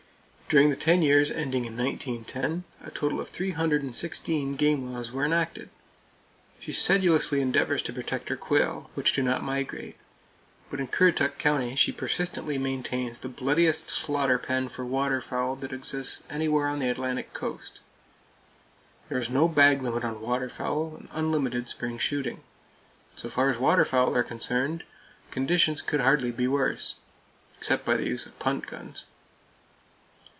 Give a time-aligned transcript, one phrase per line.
[0.51, 5.69] During the ten years ending in 1910, a total of 316 game laws were enacted!
[6.59, 9.95] She sedulously endeavors to protect her quail, which do not migrate,
[10.69, 16.21] but in Currituck County she persistently maintains the bloodiest slaughter pen for waterfowl that exists
[16.29, 17.79] anywhere on the Atlantic Coast.
[19.07, 22.41] There is no bag limit on waterfowl, and unlimited spring shooting.
[23.15, 24.83] So far as waterfowl are concerned,
[25.31, 26.97] conditions could hardly be worse,
[27.57, 29.07] except by the use of punt guns.